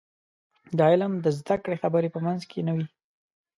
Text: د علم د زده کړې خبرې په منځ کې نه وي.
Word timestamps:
د 0.77 0.79
علم 0.91 1.13
د 1.23 1.25
زده 1.39 1.55
کړې 1.63 1.81
خبرې 1.83 2.09
په 2.15 2.19
منځ 2.25 2.41
کې 2.49 2.59
نه 2.67 2.73
وي. 2.75 2.85